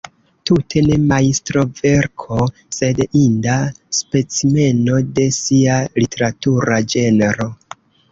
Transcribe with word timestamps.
Tute 0.49 0.81
ne 0.85 0.95
majstroverko, 1.09 2.39
sed 2.77 3.01
inda 3.19 3.57
specimeno 3.97 4.97
de 5.19 5.27
sia 5.37 5.77
literatura 6.05 6.81
ĝenro. 6.95 7.47